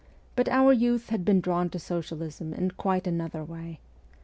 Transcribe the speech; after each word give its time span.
But 0.35 0.49
our 0.49 0.73
youth 0.73 1.09
had 1.11 1.23
been 1.23 1.41
drawn 1.41 1.69
to 1.69 1.77
socialism 1.77 2.55
in 2.55 2.71
quite 2.71 3.05
another 3.05 3.43
way. 3.43 3.79